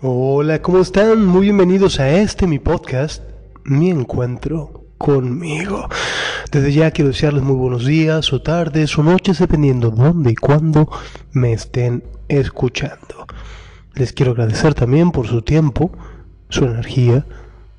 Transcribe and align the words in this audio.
Hola, 0.00 0.60
¿cómo 0.60 0.80
están? 0.80 1.24
Muy 1.24 1.42
bienvenidos 1.42 1.98
a 1.98 2.10
este 2.10 2.46
mi 2.46 2.58
podcast, 2.58 3.22
Mi 3.64 3.88
Encuentro 3.88 4.84
conmigo. 4.98 5.88
Desde 6.50 6.72
ya 6.72 6.90
quiero 6.90 7.08
desearles 7.08 7.42
muy 7.42 7.56
buenos 7.56 7.86
días 7.86 8.32
o 8.32 8.42
tardes 8.42 8.98
o 8.98 9.02
noches, 9.02 9.38
dependiendo 9.38 9.90
dónde 9.90 10.32
y 10.32 10.34
cuándo 10.34 10.90
me 11.32 11.54
estén 11.54 12.04
escuchando. 12.28 13.26
Les 13.94 14.12
quiero 14.12 14.32
agradecer 14.32 14.74
también 14.74 15.10
por 15.10 15.26
su 15.26 15.42
tiempo, 15.42 15.90
su 16.50 16.64
energía, 16.64 17.24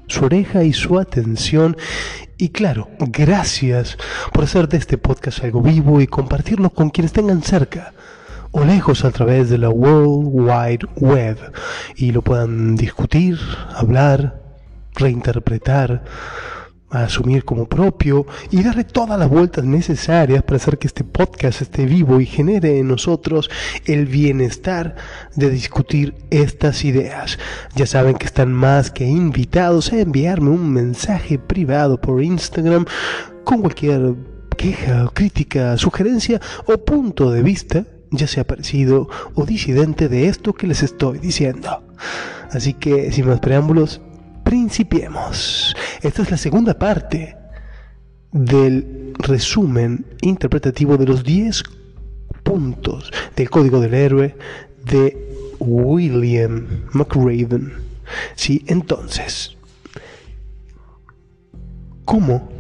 su 0.07 0.25
oreja 0.25 0.63
y 0.63 0.73
su 0.73 0.97
atención. 0.97 1.77
Y 2.37 2.49
claro, 2.49 2.89
gracias 2.99 3.97
por 4.33 4.45
hacer 4.45 4.67
de 4.67 4.77
este 4.77 4.97
podcast 4.97 5.43
algo 5.43 5.61
vivo 5.61 6.01
y 6.01 6.07
compartirlo 6.07 6.69
con 6.69 6.89
quienes 6.89 7.13
tengan 7.13 7.43
cerca 7.43 7.93
o 8.57 8.63
lejos 8.63 9.03
a 9.03 9.11
través 9.11 9.49
de 9.49 9.57
la 9.57 9.69
World 9.69 10.29
Wide 10.31 10.87
Web 10.95 11.37
y 11.97 12.13
lo 12.13 12.21
puedan 12.21 12.77
discutir, 12.77 13.37
hablar, 13.75 14.41
reinterpretar, 14.93 16.05
asumir 16.89 17.43
como 17.43 17.67
propio 17.67 18.25
y 18.51 18.63
darle 18.63 18.85
todas 18.85 19.19
las 19.19 19.27
vueltas 19.27 19.65
necesarias 19.65 20.41
para 20.43 20.55
hacer 20.55 20.77
que 20.77 20.87
este 20.87 21.03
podcast 21.03 21.63
esté 21.63 21.85
vivo 21.85 22.21
y 22.21 22.25
genere 22.25 22.79
en 22.79 22.87
nosotros 22.87 23.49
el 23.87 24.05
bienestar 24.05 24.95
de 25.35 25.49
discutir 25.49 26.15
estas 26.29 26.85
ideas. 26.85 27.37
Ya 27.75 27.85
saben 27.85 28.15
que 28.15 28.25
están 28.25 28.53
más 28.53 28.89
que 28.89 29.03
invitados 29.03 29.91
a 29.91 29.99
enviarme 29.99 30.51
un 30.51 30.71
mensaje 30.71 31.39
privado 31.39 31.99
por 31.99 32.23
Instagram 32.23 32.85
con 33.43 33.59
cualquier 33.59 34.15
queja, 34.55 35.09
crítica, 35.13 35.75
sugerencia 35.75 36.39
o 36.67 36.77
punto 36.77 37.31
de 37.31 37.43
vista 37.43 37.85
ya 38.11 38.27
sea 38.27 38.45
parecido 38.45 39.09
o 39.33 39.45
disidente 39.45 40.09
de 40.09 40.27
esto 40.27 40.53
que 40.53 40.67
les 40.67 40.83
estoy 40.83 41.19
diciendo. 41.19 41.83
Así 42.51 42.73
que, 42.73 43.11
sin 43.11 43.27
más 43.27 43.39
preámbulos, 43.39 44.01
principiemos. 44.43 45.75
Esta 46.01 46.21
es 46.21 46.31
la 46.31 46.37
segunda 46.37 46.77
parte 46.77 47.35
del 48.31 49.13
resumen 49.17 50.05
interpretativo 50.21 50.97
de 50.97 51.05
los 51.05 51.23
10 51.23 51.63
puntos 52.43 53.11
del 53.35 53.49
código 53.49 53.79
del 53.79 53.93
héroe 53.93 54.35
de 54.83 55.55
William 55.59 56.85
McRaven. 56.91 57.73
Sí, 58.35 58.63
entonces, 58.67 59.57
¿cómo? 62.05 62.54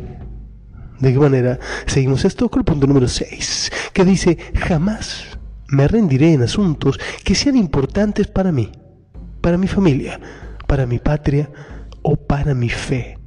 ¿De 0.99 1.13
qué 1.13 1.19
manera 1.19 1.59
seguimos 1.85 2.23
esto? 2.25 2.49
Con 2.49 2.61
el 2.61 2.65
punto 2.65 2.87
número 2.87 3.07
6, 3.07 3.71
que 3.93 4.05
dice, 4.05 4.37
jamás 4.55 5.37
me 5.67 5.87
rendiré 5.87 6.33
en 6.33 6.43
asuntos 6.43 6.99
que 7.23 7.35
sean 7.35 7.55
importantes 7.57 8.27
para 8.27 8.51
mí, 8.51 8.71
para 9.41 9.57
mi 9.57 9.67
familia, 9.67 10.19
para 10.67 10.85
mi 10.85 10.99
patria 10.99 11.49
o 12.01 12.15
para 12.15 12.53
mi 12.53 12.69
fe. 12.69 13.17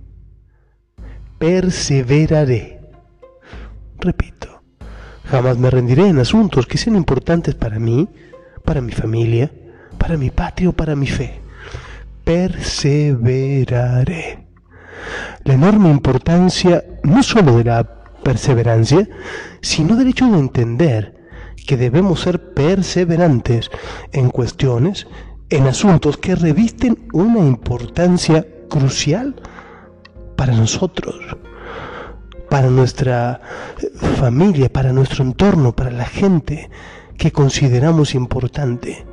Perseveraré. 1.39 2.80
Repito, 4.00 4.62
jamás 5.24 5.58
me 5.58 5.70
rendiré 5.70 6.08
en 6.08 6.19
asuntos 6.19 6.66
que 6.66 6.78
sean 6.78 6.96
importantes 6.96 7.55
para 7.55 7.78
mí, 7.78 8.08
para 8.64 8.80
mi 8.80 8.92
familia, 8.92 9.52
para 9.98 10.16
mi 10.16 10.30
patria 10.30 10.70
o 10.70 10.72
para 10.72 10.96
mi 10.96 11.06
fe. 11.06 11.42
Perseveraré. 12.24 13.69
La 15.44 15.54
enorme 15.54 15.91
importancia 15.91 16.84
no 17.02 17.22
solo 17.22 17.56
de 17.56 17.64
la 17.64 17.84
perseverancia, 18.22 19.08
sino 19.60 19.96
del 19.96 20.08
hecho 20.08 20.27
de 20.27 20.38
entender 20.38 21.14
que 21.66 21.77
debemos 21.77 22.20
ser 22.20 22.55
perseverantes 22.55 23.70
en 24.12 24.30
cuestiones, 24.30 25.06
en 25.50 25.67
asuntos 25.67 26.17
que 26.17 26.34
revisten 26.34 27.08
una 27.12 27.40
importancia 27.40 28.46
crucial 28.68 29.36
para 30.36 30.52
nosotros, 30.52 31.17
para 32.48 32.68
nuestra 32.68 33.40
familia, 34.17 34.73
para 34.73 34.92
nuestro 34.92 35.24
entorno, 35.24 35.74
para 35.74 35.90
la 35.90 36.06
gente 36.06 36.70
que 37.17 37.33
consideramos 37.33 38.14
importante. 38.14 39.05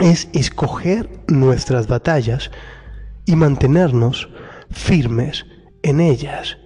Es 0.00 0.28
escoger 0.32 1.08
nuestras 1.28 1.86
batallas 1.86 2.50
y 3.28 3.36
mantenernos 3.36 4.30
firmes 4.70 5.44
en 5.82 6.00
ellas 6.00 6.56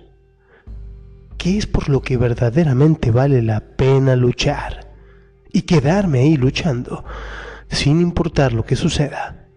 qué 1.37 1.59
es 1.59 1.67
por 1.67 1.89
lo 1.89 2.01
que 2.03 2.17
verdaderamente 2.17 3.11
vale 3.11 3.43
la 3.43 3.59
pena 3.59 4.15
luchar 4.15 4.93
y 5.53 5.63
quedarme 5.63 6.21
ahí 6.21 6.37
luchando 6.37 7.05
sin 7.69 8.01
importar 8.01 8.53
lo 8.53 8.65
que 8.65 8.77
suceda. 8.77 9.49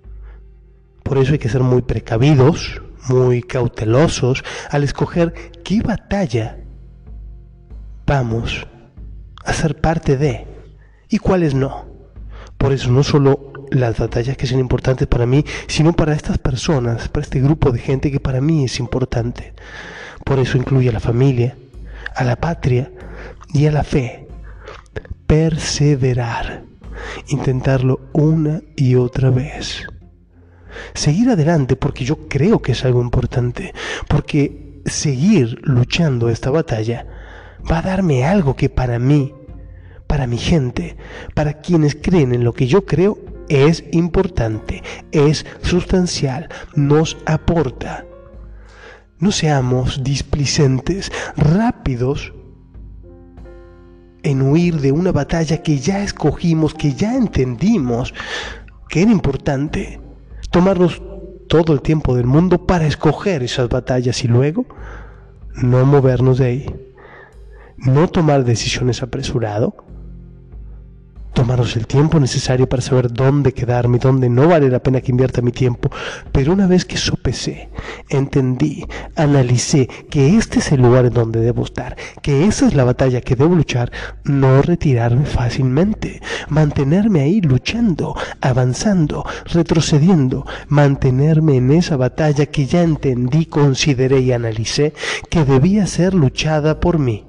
Por 1.04 1.20
eso 1.20 1.34
hay 1.34 1.38
que 1.38 1.48
ser 1.48 1.62
muy 1.62 1.84
precavidos, 1.84 2.82
muy 3.08 3.44
cautelosos 3.44 4.44
al 4.72 4.84
escoger 4.84 5.52
qué 5.64 5.84
batalla 5.84 6.58
vamos 8.08 8.66
a 9.44 9.54
ser 9.54 9.80
parte 9.80 10.18
de 10.18 10.48
y 11.08 11.20
cuáles 11.20 11.54
no. 11.54 11.86
Por 12.58 12.74
eso 12.74 12.90
no 12.90 13.04
solo 13.04 13.54
las 13.72 13.98
batallas 13.98 14.38
que 14.38 14.48
son 14.48 14.60
importantes 14.60 15.08
para 15.08 15.26
mí, 15.26 15.44
sino 15.68 15.94
para 15.94 16.14
estas 16.14 16.38
personas, 16.38 17.08
para 17.10 17.24
este 17.24 17.42
grupo 17.42 17.72
de 17.72 17.80
gente 17.80 18.12
que 18.12 18.20
para 18.20 18.42
mí 18.42 18.66
es 18.66 18.80
importante. 18.80 19.54
Por 20.24 20.40
eso 20.40 20.58
incluye 20.58 20.90
a 20.90 20.94
la 20.94 21.00
familia, 21.00 21.56
a 22.16 22.24
la 22.24 22.36
patria 22.36 22.92
y 23.54 23.68
a 23.68 23.72
la 23.72 23.84
fe. 23.84 24.28
Perseverar. 25.28 26.64
Intentarlo 27.28 28.00
una 28.14 28.62
y 28.76 28.96
otra 28.96 29.30
vez. 29.30 29.86
Seguir 30.94 31.30
adelante 31.30 31.76
porque 31.76 32.06
yo 32.06 32.28
creo 32.28 32.62
que 32.62 32.72
es 32.72 32.86
algo 32.86 33.02
importante. 33.02 33.74
Porque 34.08 34.82
seguir 34.86 35.60
luchando 35.64 36.30
esta 36.30 36.50
batalla 36.50 37.06
va 37.70 37.80
a 37.80 37.84
darme 37.84 38.26
algo 38.26 38.56
que 38.56 38.70
para 38.70 39.00
mí, 39.00 39.34
para 40.08 40.28
mi 40.28 40.38
gente, 40.38 40.98
para 41.34 41.54
quienes 41.54 41.96
creen 41.96 42.34
en 42.34 42.44
lo 42.44 42.54
que 42.54 42.68
yo 42.68 42.86
creo, 42.86 43.18
es 43.50 43.84
importante, 43.92 44.84
es 45.12 45.46
sustancial, 45.62 46.50
nos 46.76 47.18
aporta. 47.26 48.06
No 49.20 49.32
seamos 49.32 50.04
displicentes, 50.04 51.12
rápidos 51.38 52.34
en 54.24 54.42
huir 54.42 54.82
de 54.82 54.92
una 54.92 55.12
batalla 55.12 55.62
que 55.62 55.78
ya 55.78 56.04
escogimos, 56.04 56.74
que 56.74 56.94
ya 56.94 57.16
entendimos 57.16 58.14
que 58.90 59.04
era 59.04 59.12
importante. 59.12 60.02
Tomarnos 60.52 61.02
todo 61.48 61.74
el 61.74 61.82
tiempo 61.82 62.16
del 62.16 62.26
mundo 62.26 62.66
para 62.66 62.88
escoger 62.88 63.44
esas 63.44 63.70
batallas 63.70 64.24
y 64.24 64.28
luego 64.28 64.66
no 65.56 65.86
movernos 65.86 66.40
de 66.40 66.46
ahí. 66.46 66.76
No 67.78 68.08
tomar 68.08 68.46
decisiones 68.46 69.04
apresurado, 69.04 69.85
tomaros 71.36 71.76
el 71.76 71.86
tiempo 71.86 72.20
necesario 72.20 72.68
para 72.68 72.82
saber 72.82 73.12
dónde 73.12 73.54
quedarme, 73.54 74.00
dónde 74.00 74.30
no 74.30 74.48
vale 74.48 74.70
la 74.70 74.80
pena 74.80 75.02
que 75.02 75.12
invierta 75.12 75.42
mi 75.42 75.52
tiempo. 75.52 75.92
Pero 76.32 76.54
una 76.54 76.66
vez 76.66 76.86
que 76.86 76.98
sopesé, 76.98 77.70
entendí, 78.10 78.88
analicé 79.16 79.88
que 80.10 80.38
este 80.38 80.60
es 80.60 80.72
el 80.72 80.82
lugar 80.82 81.06
en 81.06 81.14
donde 81.14 81.42
debo 81.42 81.64
estar, 81.64 81.98
que 82.24 82.46
esa 82.46 82.66
es 82.66 82.74
la 82.74 82.86
batalla 82.86 83.22
que 83.22 83.36
debo 83.36 83.54
luchar, 83.54 83.92
no 84.24 84.62
retirarme 84.62 85.26
fácilmente, 85.26 86.22
mantenerme 86.48 87.22
ahí 87.22 87.42
luchando, 87.42 88.16
avanzando, 88.40 89.26
retrocediendo, 89.46 90.48
mantenerme 90.70 91.58
en 91.58 91.72
esa 91.72 91.98
batalla 91.98 92.46
que 92.46 92.66
ya 92.66 92.82
entendí, 92.82 93.46
consideré 93.46 94.22
y 94.22 94.32
analicé 94.32 94.94
que 95.30 95.44
debía 95.44 95.86
ser 95.86 96.14
luchada 96.14 96.80
por 96.80 96.98
mí. 96.98 97.26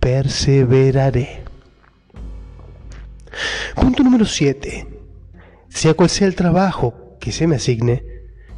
Perseveraré. 0.00 1.39
Punto 3.80 4.02
número 4.02 4.26
7. 4.26 4.86
Sea 5.70 5.94
cual 5.94 6.10
sea 6.10 6.26
el 6.26 6.34
trabajo 6.34 7.16
que 7.18 7.32
se 7.32 7.46
me 7.46 7.56
asigne, 7.56 8.04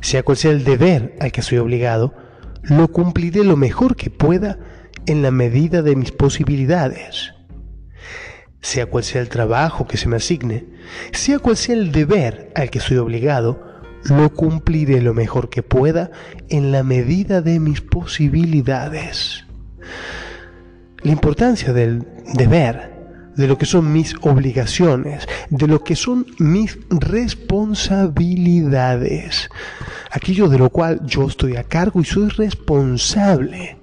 sea 0.00 0.24
cual 0.24 0.36
sea 0.36 0.50
el 0.50 0.64
deber 0.64 1.14
al 1.20 1.30
que 1.30 1.42
soy 1.42 1.58
obligado, 1.58 2.12
lo 2.64 2.88
cumpliré 2.88 3.44
lo 3.44 3.56
mejor 3.56 3.94
que 3.94 4.10
pueda 4.10 4.58
en 5.06 5.22
la 5.22 5.30
medida 5.30 5.82
de 5.82 5.94
mis 5.94 6.10
posibilidades. 6.10 7.34
Sea 8.60 8.86
cual 8.86 9.04
sea 9.04 9.20
el 9.20 9.28
trabajo 9.28 9.86
que 9.86 9.96
se 9.96 10.08
me 10.08 10.16
asigne, 10.16 10.66
sea 11.12 11.38
cual 11.38 11.56
sea 11.56 11.76
el 11.76 11.92
deber 11.92 12.50
al 12.56 12.70
que 12.70 12.80
soy 12.80 12.96
obligado, 12.96 13.62
lo 14.04 14.28
cumpliré 14.34 15.00
lo 15.00 15.14
mejor 15.14 15.50
que 15.50 15.62
pueda 15.62 16.10
en 16.48 16.72
la 16.72 16.82
medida 16.82 17.42
de 17.42 17.60
mis 17.60 17.80
posibilidades. 17.80 19.44
La 21.02 21.12
importancia 21.12 21.72
del 21.72 22.06
deber 22.34 22.91
de 23.36 23.46
lo 23.46 23.58
que 23.58 23.66
son 23.66 23.92
mis 23.92 24.14
obligaciones, 24.22 25.28
de 25.50 25.66
lo 25.66 25.84
que 25.84 25.96
son 25.96 26.24
mis 26.38 26.78
responsabilidades, 26.90 29.50
aquello 30.10 30.48
de 30.48 30.56
lo 30.58 30.70
cual 30.70 31.02
yo 31.04 31.26
estoy 31.26 31.56
a 31.56 31.64
cargo 31.64 32.00
y 32.00 32.04
soy 32.04 32.28
responsable. 32.28 33.76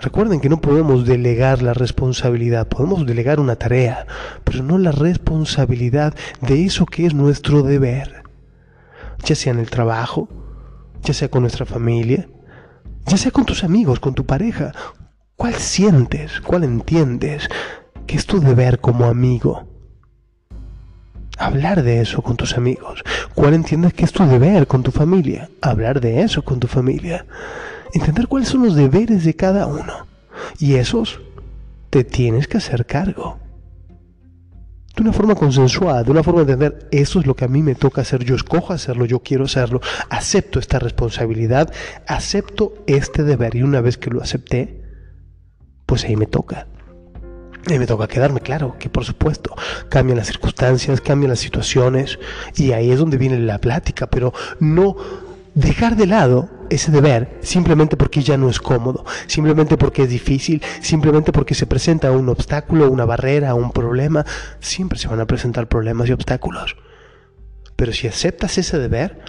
Recuerden 0.00 0.40
que 0.40 0.48
no 0.48 0.60
podemos 0.60 1.06
delegar 1.06 1.60
la 1.60 1.74
responsabilidad, 1.74 2.68
podemos 2.68 3.04
delegar 3.04 3.40
una 3.40 3.56
tarea, 3.56 4.06
pero 4.44 4.62
no 4.62 4.78
la 4.78 4.92
responsabilidad 4.92 6.14
de 6.40 6.64
eso 6.64 6.86
que 6.86 7.04
es 7.04 7.14
nuestro 7.14 7.64
deber, 7.64 8.22
ya 9.24 9.34
sea 9.34 9.52
en 9.52 9.58
el 9.58 9.70
trabajo, 9.70 10.28
ya 11.02 11.14
sea 11.14 11.28
con 11.28 11.42
nuestra 11.42 11.66
familia, 11.66 12.28
ya 13.06 13.16
sea 13.16 13.32
con 13.32 13.44
tus 13.44 13.64
amigos, 13.64 13.98
con 13.98 14.14
tu 14.14 14.24
pareja. 14.24 14.72
¿Cuál 15.38 15.54
sientes, 15.54 16.42
cuál 16.42 16.64
entiendes 16.64 17.48
que 18.06 18.16
es 18.18 18.26
tu 18.26 18.40
deber 18.40 18.80
como 18.80 19.06
amigo? 19.06 19.66
Hablar 21.38 21.82
de 21.82 22.02
eso 22.02 22.20
con 22.20 22.36
tus 22.36 22.58
amigos. 22.58 23.02
¿Cuál 23.34 23.54
entiendes 23.54 23.94
que 23.94 24.04
es 24.04 24.12
tu 24.12 24.26
deber 24.26 24.66
con 24.66 24.82
tu 24.82 24.90
familia? 24.90 25.48
Hablar 25.62 26.02
de 26.02 26.20
eso 26.20 26.42
con 26.42 26.60
tu 26.60 26.66
familia 26.66 27.24
entender 27.94 28.28
cuáles 28.28 28.48
son 28.48 28.64
los 28.64 28.74
deberes 28.74 29.24
de 29.24 29.34
cada 29.34 29.66
uno. 29.66 30.06
Y 30.58 30.74
esos 30.74 31.20
te 31.90 32.04
tienes 32.04 32.48
que 32.48 32.58
hacer 32.58 32.86
cargo. 32.86 33.38
De 34.94 35.02
una 35.02 35.12
forma 35.12 35.36
consensuada, 35.36 36.02
de 36.02 36.10
una 36.10 36.22
forma 36.22 36.44
de 36.44 36.52
entender, 36.52 36.88
eso 36.90 37.20
es 37.20 37.26
lo 37.26 37.36
que 37.36 37.44
a 37.44 37.48
mí 37.48 37.62
me 37.62 37.76
toca 37.76 38.00
hacer, 38.00 38.24
yo 38.24 38.34
escojo 38.34 38.72
hacerlo, 38.72 39.04
yo 39.04 39.20
quiero 39.20 39.44
hacerlo, 39.44 39.80
acepto 40.10 40.58
esta 40.58 40.80
responsabilidad, 40.80 41.72
acepto 42.06 42.74
este 42.86 43.22
deber 43.22 43.54
y 43.54 43.62
una 43.62 43.80
vez 43.80 43.96
que 43.96 44.10
lo 44.10 44.20
acepté, 44.20 44.77
pues 45.88 46.04
ahí 46.04 46.16
me 46.16 46.26
toca. 46.26 46.66
Y 47.66 47.78
me 47.78 47.86
toca 47.86 48.06
quedarme 48.06 48.40
claro 48.40 48.76
que 48.78 48.90
por 48.90 49.04
supuesto 49.04 49.54
cambian 49.88 50.18
las 50.18 50.26
circunstancias, 50.26 51.00
cambian 51.00 51.30
las 51.30 51.40
situaciones 51.40 52.18
y 52.56 52.72
ahí 52.72 52.90
es 52.90 52.98
donde 52.98 53.16
viene 53.16 53.38
la 53.38 53.58
plática, 53.58 54.06
pero 54.06 54.34
no 54.60 54.96
dejar 55.54 55.96
de 55.96 56.06
lado 56.06 56.50
ese 56.68 56.92
deber 56.92 57.38
simplemente 57.40 57.96
porque 57.96 58.22
ya 58.22 58.36
no 58.36 58.50
es 58.50 58.60
cómodo, 58.60 59.06
simplemente 59.26 59.78
porque 59.78 60.02
es 60.02 60.10
difícil, 60.10 60.62
simplemente 60.82 61.32
porque 61.32 61.54
se 61.54 61.66
presenta 61.66 62.12
un 62.12 62.28
obstáculo, 62.28 62.90
una 62.90 63.06
barrera, 63.06 63.54
un 63.54 63.72
problema, 63.72 64.26
siempre 64.60 64.98
se 64.98 65.08
van 65.08 65.20
a 65.20 65.26
presentar 65.26 65.68
problemas 65.68 66.08
y 66.10 66.12
obstáculos. 66.12 66.76
Pero 67.76 67.92
si 67.94 68.08
aceptas 68.08 68.58
ese 68.58 68.78
deber, 68.78 69.20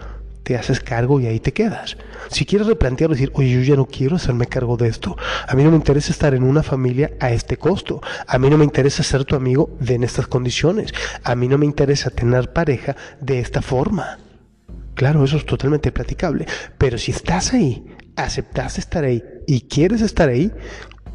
te 0.43 0.57
haces 0.57 0.79
cargo 0.79 1.19
y 1.19 1.27
ahí 1.27 1.39
te 1.39 1.53
quedas. 1.53 1.97
Si 2.29 2.45
quieres 2.45 2.67
replantearlo 2.67 3.15
decir, 3.15 3.31
oye, 3.35 3.51
yo 3.51 3.61
ya 3.61 3.75
no 3.75 3.85
quiero 3.85 4.15
hacerme 4.15 4.47
cargo 4.47 4.77
de 4.77 4.87
esto, 4.87 5.17
a 5.47 5.55
mí 5.55 5.63
no 5.63 5.71
me 5.71 5.77
interesa 5.77 6.11
estar 6.11 6.33
en 6.33 6.43
una 6.43 6.63
familia 6.63 7.11
a 7.19 7.31
este 7.31 7.57
costo, 7.57 8.01
a 8.27 8.37
mí 8.39 8.49
no 8.49 8.57
me 8.57 8.65
interesa 8.65 9.03
ser 9.03 9.25
tu 9.25 9.35
amigo 9.35 9.75
de 9.79 9.95
en 9.95 10.03
estas 10.03 10.27
condiciones, 10.27 10.93
a 11.23 11.35
mí 11.35 11.47
no 11.47 11.57
me 11.57 11.65
interesa 11.65 12.09
tener 12.09 12.53
pareja 12.53 12.95
de 13.21 13.39
esta 13.39 13.61
forma. 13.61 14.17
Claro, 14.95 15.23
eso 15.23 15.37
es 15.37 15.45
totalmente 15.45 15.91
platicable. 15.91 16.45
Pero 16.77 16.97
si 16.97 17.11
estás 17.11 17.53
ahí, 17.53 17.85
aceptas 18.17 18.77
estar 18.77 19.03
ahí 19.03 19.23
y 19.47 19.61
quieres 19.61 20.01
estar 20.01 20.29
ahí, 20.29 20.51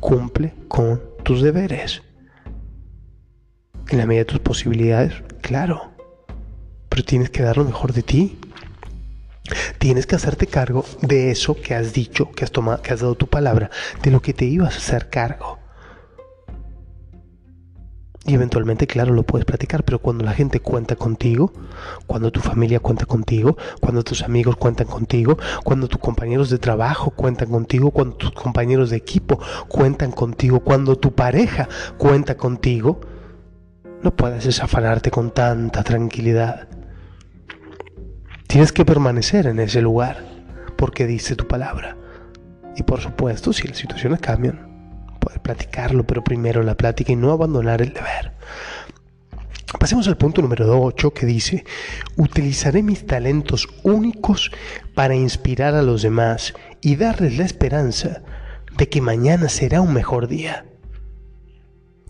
cumple 0.01 0.55
con 0.69 1.03
tus 1.23 1.43
deberes. 1.43 2.03
En 3.89 3.99
la 3.99 4.07
medida 4.07 4.21
de 4.23 4.33
tus 4.33 4.41
posibilidades, 4.41 5.13
claro. 5.43 5.93
Pero 6.89 7.05
tienes 7.05 7.31
que 7.31 7.43
dar 7.43 7.59
lo 7.59 7.65
mejor 7.65 7.93
de 7.93 8.03
ti. 8.03 8.39
Tienes 9.79 10.07
que 10.07 10.17
hacerte 10.17 10.47
cargo 10.47 10.85
de 11.03 11.31
eso 11.31 11.55
que 11.55 11.75
has 11.75 11.93
dicho, 11.93 12.31
que 12.33 12.45
has 12.45 12.51
tomado, 12.51 12.81
que 12.83 12.93
has 12.93 13.01
dado 13.01 13.15
tu 13.15 13.27
palabra, 13.27 13.71
de 14.03 14.11
lo 14.11 14.23
que 14.23 14.33
te 14.33 14.47
ibas 14.47 14.75
a 14.75 14.79
hacer 14.79 15.11
cargo. 15.11 15.59
Y 18.27 18.33
eventualmente, 18.33 18.87
claro, 18.87 19.13
lo 19.13 19.23
puedes 19.23 19.45
platicar, 19.45 19.85
pero 19.85 19.99
cuando 19.99 20.25
la 20.25 20.33
gente 20.33 20.61
cuenta 20.61 20.97
contigo, 20.97 21.53
cuando 22.07 22.33
tu 22.33 22.41
familia 22.41 22.81
cuenta 22.81 23.05
contigo, 23.05 23.59
cuando 23.81 24.03
tus 24.03 24.23
amigos 24.23 24.57
cuentan 24.57 24.87
contigo, 24.87 25.37
cuando 25.63 25.89
tus 25.89 26.01
compañeros 26.01 26.49
de 26.49 26.59
trabajo 26.59 27.11
cuentan 27.11 27.51
contigo, 27.51 27.91
cuando 27.91 28.17
tus 28.17 28.33
compañeros 28.33 28.89
de 28.89 28.97
equipo 28.97 29.39
cuentan 29.69 30.11
contigo, 30.11 30.61
cuando 30.61 30.97
tu 30.97 31.15
pareja 31.15 31.69
cuenta 31.99 32.39
contigo, 32.39 33.01
no 34.03 34.17
puedes 34.17 34.45
desafanarte 34.45 35.11
con 35.11 35.31
tanta 35.31 35.83
tranquilidad. 35.83 36.69
Tienes 38.55 38.71
que 38.71 38.85
permanecer 38.85 39.49
en 39.49 39.59
ese 39.59 39.83
lugar 39.83 40.25
porque 40.77 41.09
dice 41.09 41.35
tu 41.35 41.49
palabra. 41.49 41.97
Y 42.77 42.85
por 42.85 43.01
supuesto, 43.01 43.53
si 43.53 43.67
las 43.67 43.79
situaciones 43.79 44.21
cambian, 44.21 45.09
poder 45.19 45.41
platicarlo, 45.41 46.07
pero 46.07 46.23
primero 46.23 46.63
la 46.63 46.77
plática 46.77 47.11
y 47.11 47.17
no 47.17 47.33
abandonar 47.33 47.83
el 47.83 47.93
deber. 47.93 48.31
Pasemos 49.81 50.07
al 50.07 50.17
punto 50.17 50.41
número 50.41 50.81
8 50.81 51.13
que 51.13 51.27
dice, 51.27 51.65
utilizaré 52.17 52.85
mis 52.85 53.05
talentos 53.05 53.67
únicos 53.83 54.53
para 54.95 55.17
inspirar 55.17 55.75
a 55.75 55.83
los 55.83 56.03
demás 56.03 56.55
y 56.81 56.95
darles 56.95 57.37
la 57.37 57.47
esperanza 57.47 58.23
de 58.79 58.89
que 58.89 59.01
mañana 59.01 59.49
será 59.49 59.81
un 59.81 59.93
mejor 59.93 60.29
día. 60.29 60.65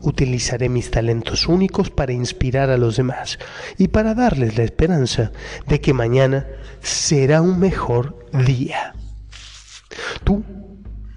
Utilizaré 0.01 0.69
mis 0.69 0.91
talentos 0.91 1.49
únicos 1.49 1.91
para 1.91 2.13
inspirar 2.13 2.71
a 2.71 2.77
los 2.77 2.97
demás 2.97 3.39
y 3.79 3.89
para 3.89 4.15
darles 4.15 4.59
la 4.59 4.65
esperanza 4.65 5.33
de 5.67 5.81
que 5.81 5.95
mañana 5.95 6.47
será 6.81 7.41
un 7.41 7.59
mejor 7.59 8.27
día. 8.33 8.95
Tú 10.25 10.45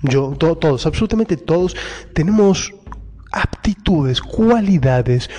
yo, 0.03 0.35
todos, 0.37 0.85
absolutamente 0.85 1.37
todos, 1.37 1.75
tenemos 2.13 2.73
aptitudes, 3.31 4.21
cualidades 4.21 5.29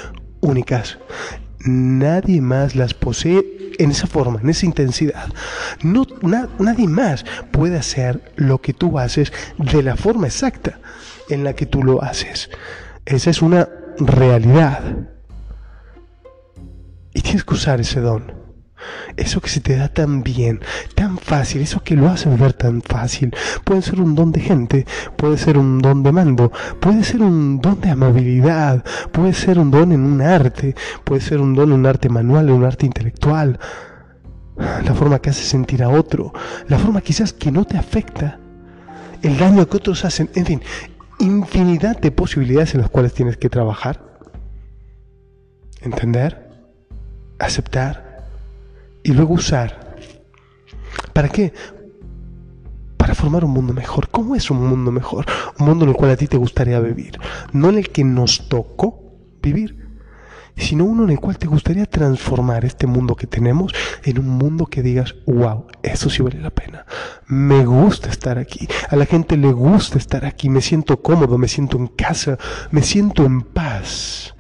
únicas. 0.40 0.98
Nadie 1.60 2.40
más 2.40 2.74
las 2.74 2.94
posee 2.94 3.72
en 3.78 3.90
esa 3.92 4.06
forma, 4.06 4.40
en 4.40 4.50
esa 4.50 4.66
intensidad. 4.66 5.28
No, 5.82 6.06
nadie 6.58 6.88
más 6.88 7.24
puede 7.52 7.76
hacer 7.76 8.32
lo 8.36 8.60
que 8.60 8.72
tú 8.72 8.98
haces 8.98 9.32
de 9.58 9.82
la 9.82 9.96
forma 9.96 10.26
exacta 10.26 10.80
en 11.28 11.44
la 11.44 11.54
que 11.54 11.66
tú 11.66 11.82
lo 11.84 12.02
haces. 12.02 12.50
Esa 13.08 13.30
es 13.30 13.40
una 13.40 13.66
realidad. 13.98 14.80
Y 17.14 17.22
tienes 17.22 17.42
que 17.42 17.54
usar 17.54 17.80
ese 17.80 18.00
don. 18.00 18.34
Eso 19.16 19.40
que 19.40 19.48
se 19.48 19.60
te 19.60 19.76
da 19.76 19.88
tan 19.88 20.22
bien, 20.22 20.60
tan 20.94 21.16
fácil, 21.16 21.62
eso 21.62 21.82
que 21.82 21.96
lo 21.96 22.06
hace 22.10 22.28
ver 22.28 22.52
tan 22.52 22.82
fácil, 22.82 23.34
puede 23.64 23.80
ser 23.80 24.02
un 24.02 24.14
don 24.14 24.30
de 24.30 24.40
gente, 24.40 24.86
puede 25.16 25.38
ser 25.38 25.56
un 25.56 25.78
don 25.78 26.02
de 26.02 26.12
mando, 26.12 26.52
puede 26.80 27.02
ser 27.02 27.22
un 27.22 27.62
don 27.62 27.80
de 27.80 27.90
amabilidad, 27.90 28.84
puede 29.10 29.32
ser 29.32 29.58
un 29.58 29.70
don 29.70 29.90
en 29.92 30.02
un 30.02 30.20
arte, 30.20 30.76
puede 31.02 31.22
ser 31.22 31.40
un 31.40 31.54
don 31.54 31.70
en 31.70 31.78
un 31.78 31.86
arte 31.86 32.10
manual, 32.10 32.50
en 32.50 32.56
un 32.56 32.64
arte 32.64 32.84
intelectual, 32.84 33.58
la 34.58 34.94
forma 34.94 35.18
que 35.18 35.30
hace 35.30 35.44
sentir 35.44 35.82
a 35.82 35.88
otro, 35.88 36.34
la 36.68 36.78
forma 36.78 37.00
quizás 37.00 37.32
que 37.32 37.50
no 37.50 37.64
te 37.64 37.78
afecta, 37.78 38.38
el 39.22 39.38
daño 39.38 39.66
que 39.66 39.78
otros 39.78 40.04
hacen, 40.04 40.30
en 40.34 40.46
fin, 40.46 40.62
infinidad 41.18 41.98
de 41.98 42.10
posibilidades 42.10 42.74
en 42.74 42.80
las 42.80 42.90
cuales 42.90 43.14
tienes 43.14 43.36
que 43.36 43.48
trabajar, 43.48 44.02
entender, 45.80 46.48
aceptar 47.38 48.26
y 49.02 49.12
luego 49.12 49.34
usar. 49.34 49.96
¿Para 51.12 51.28
qué? 51.28 51.52
Para 52.96 53.14
formar 53.14 53.44
un 53.44 53.52
mundo 53.52 53.72
mejor. 53.72 54.08
¿Cómo 54.08 54.34
es 54.34 54.50
un 54.50 54.66
mundo 54.66 54.90
mejor? 54.90 55.26
Un 55.58 55.66
mundo 55.66 55.84
en 55.84 55.90
el 55.90 55.96
cual 55.96 56.12
a 56.12 56.16
ti 56.16 56.26
te 56.26 56.36
gustaría 56.36 56.80
vivir. 56.80 57.18
No 57.52 57.68
en 57.70 57.78
el 57.78 57.90
que 57.90 58.04
nos 58.04 58.48
tocó 58.48 59.02
vivir, 59.42 59.88
sino 60.56 60.84
uno 60.84 61.04
en 61.04 61.10
el 61.10 61.20
cual 61.20 61.38
te 61.38 61.46
gustaría 61.46 61.86
transformar 61.86 62.64
este 62.64 62.86
mundo 62.86 63.14
que 63.14 63.26
tenemos 63.26 63.72
en 64.04 64.18
un 64.18 64.28
mundo 64.28 64.66
que 64.66 64.82
digas, 64.82 65.14
wow, 65.26 65.66
eso 65.82 66.10
sí 66.10 66.22
vale 66.22 66.40
la 66.40 66.50
pena. 66.50 66.84
Me 67.26 67.64
gusta 67.64 68.08
estar 68.08 68.38
aquí. 68.38 68.68
A 68.88 68.96
la 68.96 69.06
gente 69.06 69.36
le 69.36 69.52
gusta 69.52 69.98
estar 69.98 70.24
aquí. 70.24 70.48
Me 70.48 70.60
siento 70.60 71.00
cómodo, 71.02 71.38
me 71.38 71.48
siento 71.48 71.76
en 71.76 71.88
casa, 71.88 72.38
me 72.70 72.82
siento 72.82 73.24
en 73.24 73.42
paz 73.42 74.34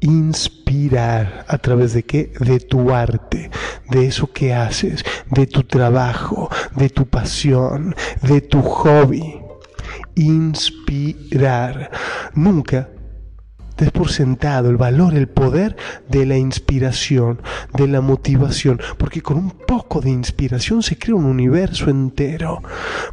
inspirar 0.00 1.44
a 1.46 1.58
través 1.58 1.92
de 1.92 2.04
qué? 2.04 2.32
De 2.40 2.58
tu 2.60 2.90
arte, 2.90 3.50
de 3.88 4.06
eso 4.06 4.32
que 4.32 4.54
haces, 4.54 5.04
de 5.30 5.46
tu 5.46 5.64
trabajo, 5.64 6.48
de 6.74 6.88
tu 6.88 7.06
pasión, 7.06 7.94
de 8.22 8.40
tu 8.40 8.62
hobby. 8.62 9.40
Inspirar. 10.14 11.90
Nunca 12.34 12.88
des 13.80 13.90
por 13.90 14.10
sentado 14.10 14.70
el 14.70 14.76
valor, 14.76 15.14
el 15.14 15.28
poder 15.28 15.76
de 16.08 16.26
la 16.26 16.36
inspiración, 16.36 17.40
de 17.74 17.88
la 17.88 18.00
motivación, 18.00 18.80
porque 18.98 19.22
con 19.22 19.38
un 19.38 19.50
poco 19.50 20.00
de 20.00 20.10
inspiración 20.10 20.82
se 20.82 20.98
crea 20.98 21.14
un 21.16 21.24
universo 21.24 21.90
entero. 21.90 22.62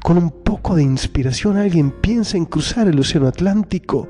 Con 0.03 0.17
un 0.17 0.31
poco 0.31 0.75
de 0.75 0.83
inspiración 0.83 1.57
alguien 1.57 1.91
piensa 1.91 2.37
en 2.37 2.45
cruzar 2.45 2.87
el 2.87 2.99
océano 2.99 3.27
Atlántico 3.27 4.09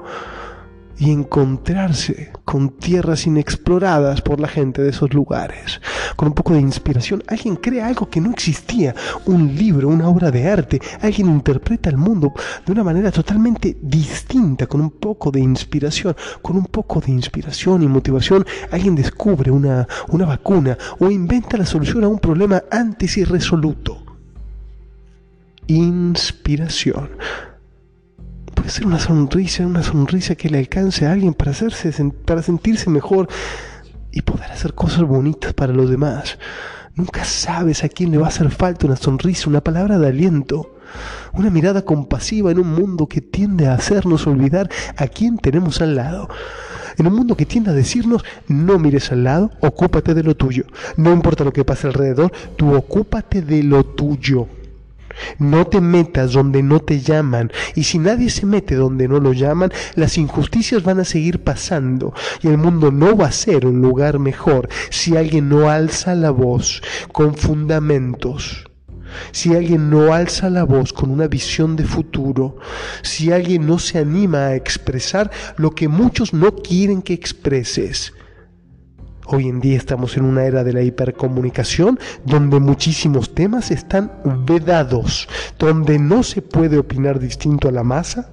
y 0.99 1.11
encontrarse 1.11 2.31
con 2.43 2.69
tierras 2.69 3.27
inexploradas 3.27 4.21
por 4.21 4.39
la 4.39 4.47
gente 4.47 4.81
de 4.81 4.89
esos 4.89 5.13
lugares. 5.13 5.81
Con 6.15 6.29
un 6.29 6.33
poco 6.33 6.53
de 6.53 6.61
inspiración, 6.61 7.23
alguien 7.27 7.55
crea 7.55 7.87
algo 7.87 8.09
que 8.09 8.21
no 8.21 8.31
existía, 8.31 8.95
un 9.25 9.55
libro, 9.55 9.89
una 9.89 10.09
obra 10.09 10.31
de 10.31 10.49
arte, 10.49 10.81
alguien 11.01 11.27
interpreta 11.27 11.89
el 11.89 11.97
mundo 11.97 12.33
de 12.65 12.71
una 12.71 12.83
manera 12.83 13.11
totalmente 13.11 13.77
distinta, 13.81 14.65
con 14.67 14.81
un 14.81 14.91
poco 14.91 15.31
de 15.31 15.39
inspiración, 15.39 16.15
con 16.41 16.57
un 16.57 16.65
poco 16.65 16.99
de 16.99 17.11
inspiración 17.11 17.83
y 17.83 17.87
motivación, 17.87 18.45
alguien 18.71 18.95
descubre 18.95 19.51
una, 19.51 19.87
una 20.09 20.25
vacuna 20.25 20.77
o 20.99 21.11
inventa 21.11 21.57
la 21.57 21.65
solución 21.65 22.03
a 22.03 22.07
un 22.07 22.19
problema 22.19 22.63
antes 22.71 23.17
irresoluto. 23.17 24.03
Inspiración. 25.67 27.09
Puede 28.67 28.79
ser 28.79 28.87
una 28.87 28.99
sonrisa, 28.99 29.65
una 29.65 29.81
sonrisa 29.81 30.35
que 30.35 30.49
le 30.49 30.57
alcance 30.57 31.05
a 31.05 31.13
alguien 31.13 31.33
para, 31.33 31.51
hacerse, 31.51 31.89
para 32.25 32.43
sentirse 32.43 32.89
mejor 32.89 33.29
y 34.11 34.23
poder 34.23 34.51
hacer 34.51 34.73
cosas 34.73 35.03
bonitas 35.03 35.53
para 35.53 35.71
los 35.71 35.89
demás. 35.89 36.37
Nunca 36.93 37.23
sabes 37.23 37.85
a 37.85 37.87
quién 37.87 38.11
le 38.11 38.17
va 38.17 38.25
a 38.25 38.27
hacer 38.27 38.51
falta 38.51 38.85
una 38.85 38.97
sonrisa, 38.97 39.49
una 39.49 39.61
palabra 39.61 39.97
de 39.97 40.07
aliento, 40.09 40.75
una 41.31 41.49
mirada 41.49 41.83
compasiva 41.83 42.51
en 42.51 42.59
un 42.59 42.67
mundo 42.73 43.07
que 43.07 43.21
tiende 43.21 43.67
a 43.67 43.73
hacernos 43.73 44.27
olvidar 44.27 44.69
a 44.97 45.07
quién 45.07 45.37
tenemos 45.37 45.79
al 45.79 45.95
lado. 45.95 46.27
En 46.97 47.07
un 47.07 47.15
mundo 47.15 47.37
que 47.37 47.45
tiende 47.45 47.71
a 47.71 47.73
decirnos, 47.73 48.25
no 48.49 48.79
mires 48.79 49.13
al 49.13 49.23
lado, 49.23 49.49
ocúpate 49.61 50.13
de 50.13 50.23
lo 50.23 50.35
tuyo. 50.35 50.65
No 50.97 51.13
importa 51.13 51.45
lo 51.45 51.53
que 51.53 51.63
pase 51.63 51.87
alrededor, 51.87 52.33
tú 52.57 52.75
ocúpate 52.75 53.41
de 53.41 53.63
lo 53.63 53.85
tuyo. 53.85 54.49
No 55.39 55.65
te 55.67 55.81
metas 55.81 56.33
donde 56.33 56.63
no 56.63 56.79
te 56.79 57.01
llaman. 57.01 57.51
Y 57.75 57.83
si 57.83 57.99
nadie 57.99 58.29
se 58.29 58.45
mete 58.45 58.75
donde 58.75 59.07
no 59.07 59.19
lo 59.19 59.33
llaman, 59.33 59.71
las 59.95 60.17
injusticias 60.17 60.83
van 60.83 60.99
a 60.99 61.05
seguir 61.05 61.43
pasando. 61.43 62.13
Y 62.41 62.47
el 62.47 62.57
mundo 62.57 62.91
no 62.91 63.15
va 63.15 63.27
a 63.27 63.31
ser 63.31 63.65
un 63.65 63.81
lugar 63.81 64.19
mejor 64.19 64.69
si 64.89 65.17
alguien 65.17 65.49
no 65.49 65.69
alza 65.69 66.15
la 66.15 66.31
voz 66.31 66.81
con 67.11 67.35
fundamentos. 67.35 68.65
Si 69.31 69.55
alguien 69.55 69.89
no 69.89 70.13
alza 70.13 70.49
la 70.49 70.63
voz 70.63 70.93
con 70.93 71.09
una 71.09 71.27
visión 71.27 71.75
de 71.75 71.85
futuro, 71.85 72.57
si 73.01 73.31
alguien 73.31 73.65
no 73.65 73.79
se 73.79 73.99
anima 73.99 74.47
a 74.47 74.55
expresar 74.55 75.31
lo 75.55 75.71
que 75.71 75.87
muchos 75.87 76.33
no 76.33 76.55
quieren 76.55 77.01
que 77.01 77.13
expreses, 77.13 78.13
Hoy 79.29 79.49
en 79.49 79.59
día 79.59 79.75
estamos 79.75 80.15
en 80.15 80.23
una 80.23 80.45
era 80.45 80.63
de 80.63 80.71
la 80.71 80.81
hipercomunicación 80.83 81.99
donde 82.23 82.61
muchísimos 82.61 83.35
temas 83.35 83.71
están 83.71 84.09
vedados, 84.45 85.27
donde 85.59 85.99
no 85.99 86.23
se 86.23 86.41
puede 86.41 86.77
opinar 86.77 87.19
distinto 87.19 87.67
a 87.67 87.73
la 87.73 87.83
masa, 87.83 88.29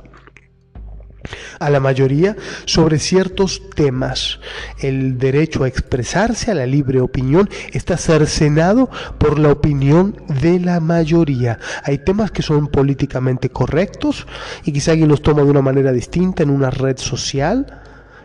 a 1.58 1.68
la 1.68 1.80
mayoría 1.80 2.36
sobre 2.64 3.00
ciertos 3.00 3.70
temas. 3.74 4.38
El 4.78 5.18
derecho 5.18 5.64
a 5.64 5.68
expresarse, 5.68 6.52
a 6.52 6.54
la 6.54 6.66
libre 6.66 7.00
opinión, 7.00 7.50
está 7.72 7.96
cercenado 7.96 8.88
por 9.18 9.40
la 9.40 9.50
opinión 9.50 10.16
de 10.40 10.60
la 10.60 10.78
mayoría. 10.78 11.58
Hay 11.82 11.98
temas 11.98 12.30
que 12.30 12.42
son 12.42 12.68
políticamente 12.68 13.50
correctos 13.50 14.28
y 14.64 14.70
quizá 14.70 14.92
alguien 14.92 15.08
los 15.08 15.22
toma 15.22 15.42
de 15.42 15.50
una 15.50 15.62
manera 15.62 15.90
distinta 15.90 16.44
en 16.44 16.50
una 16.50 16.70
red 16.70 16.98
social 16.98 17.82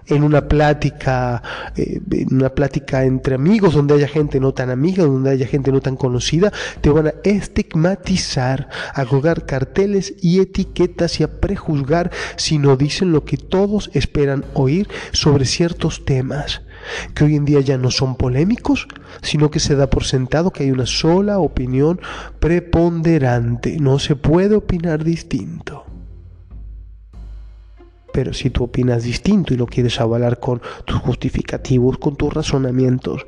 en 0.10 0.24
una 0.24 0.48
plática, 0.48 1.42
eh, 1.76 2.00
en 2.12 2.36
una 2.36 2.50
plática 2.50 3.04
entre 3.04 3.36
amigos, 3.36 3.74
donde 3.74 3.94
haya 3.94 4.08
gente 4.08 4.40
no 4.40 4.54
tan 4.54 4.70
amiga, 4.70 5.06
donde 5.06 5.32
haya 5.32 5.48
gente 5.48 5.72
no 5.72 5.82
tan 5.82 5.96
conocida, 5.96 6.52
te 6.82 6.90
van 6.90 7.08
a 7.08 7.14
estigmatizar, 7.24 8.70
a 8.94 9.06
colgar 9.06 9.46
carteles 9.46 10.14
y 10.22 10.40
etiquetas 10.40 11.20
y 11.20 11.24
a 11.24 11.40
prejuzgar 11.40 12.12
si 12.36 12.58
no 12.58 12.76
dicen 12.76 13.12
lo 13.12 13.26
que 13.26 13.38
todos 13.38 13.90
esperan 13.94 14.46
oír 14.54 14.88
sobre 15.12 15.46
ciertos 15.46 16.06
temas 16.06 16.62
que 17.14 17.24
hoy 17.26 17.36
en 17.36 17.46
día 17.46 17.60
ya 17.62 17.78
no 17.78 17.92
son 17.92 18.16
polémicos, 18.16 18.88
sino 19.22 19.52
que 19.52 19.60
se 19.60 19.76
da 19.76 19.90
por 19.90 20.06
sentado 20.06 20.52
que 20.52 20.64
hay 20.64 20.72
una 20.72 20.86
sola 20.86 21.40
opinión 21.40 22.00
preponderante, 22.40 23.78
no 23.80 24.00
se 24.00 24.16
puede 24.16 24.56
opinar 24.56 25.04
distinto. 25.04 25.89
Pero 28.14 28.34
si 28.34 28.50
tú 28.50 28.66
opinas 28.66 29.04
distinto 29.04 29.54
y 29.54 29.58
lo 29.58 29.66
quieres 29.66 30.00
avalar 30.00 30.40
con 30.40 30.62
tus 30.86 30.98
justificativos, 30.98 31.98
con 31.98 32.16
tus 32.16 32.34
razonamientos, 32.34 33.26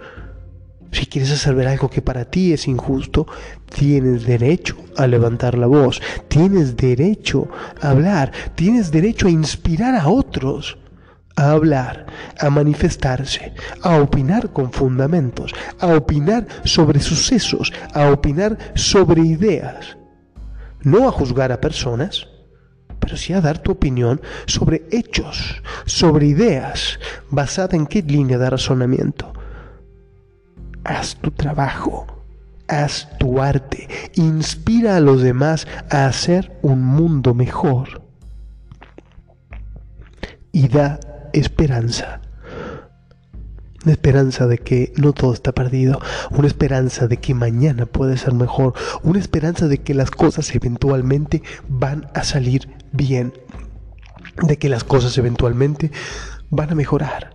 si 0.92 1.06
quieres 1.06 1.32
hacer 1.32 1.56
ver 1.56 1.68
algo 1.68 1.90
que 1.90 2.02
para 2.02 2.26
ti 2.26 2.52
es 2.52 2.68
injusto, 2.68 3.26
tienes 3.74 4.26
derecho 4.26 4.76
a 4.98 5.08
levantar 5.08 5.58
la 5.58 5.68
voz, 5.68 6.02
tienes 6.28 6.76
derecho 6.76 7.48
a 7.82 7.92
hablar, 7.92 8.32
tienes 8.56 8.92
derecho 8.92 9.28
a 9.28 9.32
inspirar 9.32 9.96
a 9.96 10.10
otros 10.10 10.78
a 11.38 11.52
hablar, 11.52 12.08
a 12.40 12.50
manifestarse, 12.50 13.54
a 13.82 13.98
opinar 13.98 14.52
con 14.52 14.72
fundamentos, 14.72 15.54
a 15.80 15.88
opinar 15.88 16.46
sobre 16.66 17.00
sucesos, 17.00 17.72
a 17.94 18.10
opinar 18.10 18.58
sobre 18.76 19.22
ideas, 19.22 19.98
no 20.82 21.08
a 21.08 21.12
juzgar 21.12 21.52
a 21.52 21.62
personas 21.62 22.28
pero 23.02 23.18
sí 23.18 23.34
a 23.34 23.42
dar 23.42 23.60
tu 23.60 23.74
opinión 23.74 24.22
sobre 24.46 24.86
hechos, 24.92 25.62
sobre 25.86 26.28
ideas, 26.28 27.00
basada 27.30 27.76
en 27.76 27.88
qué 27.88 28.02
línea 28.02 28.38
de 28.38 28.50
razonamiento. 28.50 29.34
Haz 30.86 31.18
tu 31.18 31.32
trabajo, 31.32 32.08
haz 32.70 33.10
tu 33.20 33.42
arte, 33.42 33.90
inspira 34.16 34.96
a 34.96 35.02
los 35.02 35.22
demás 35.22 35.68
a 35.90 36.06
hacer 36.06 36.58
un 36.62 36.82
mundo 36.84 37.34
mejor 37.34 38.02
y 40.54 40.70
da 40.70 41.00
esperanza. 41.34 42.22
Una 43.84 43.94
esperanza 43.94 44.46
de 44.46 44.60
que 44.60 44.94
no 44.96 45.12
todo 45.12 45.34
está 45.34 45.54
perdido, 45.54 46.00
una 46.30 46.48
esperanza 46.48 47.08
de 47.08 47.18
que 47.18 47.34
mañana 47.34 47.88
puede 47.88 48.18
ser 48.18 48.34
mejor, 48.34 48.74
una 49.02 49.20
esperanza 49.20 49.68
de 49.68 49.80
que 49.80 49.96
las 49.96 50.12
cosas 50.12 50.54
eventualmente 50.54 51.42
van 51.68 52.08
a 52.14 52.24
salir 52.24 52.70
bien, 52.92 53.34
de 54.44 54.58
que 54.58 54.70
las 54.70 54.84
cosas 54.84 55.18
eventualmente 55.18 55.92
van 56.52 56.72
a 56.72 56.76
mejorar. 56.76 57.34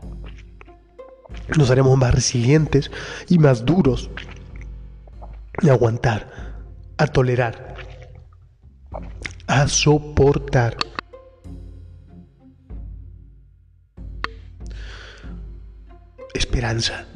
Nos 1.57 1.71
haremos 1.71 1.97
más 1.99 2.15
resilientes 2.15 2.91
y 3.29 3.39
más 3.39 3.65
duros 3.65 4.11
a 5.67 5.73
aguantar, 5.73 6.29
a 6.97 7.07
tolerar, 7.07 7.75
a 9.47 9.67
soportar. 9.67 10.77
Esperanza. 16.37 17.07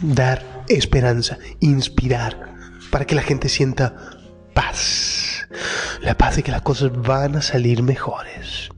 Dar 0.00 0.64
esperanza, 0.68 1.38
inspirar, 1.60 2.54
para 2.90 3.04
que 3.04 3.14
la 3.14 3.22
gente 3.22 3.48
sienta 3.48 3.94
paz 4.54 5.22
la 6.02 6.16
paz 6.16 6.36
de 6.36 6.42
que 6.42 6.50
las 6.50 6.62
cosas 6.62 6.90
van 6.92 7.36
a 7.36 7.42
salir 7.42 7.82
mejores. 7.82 8.70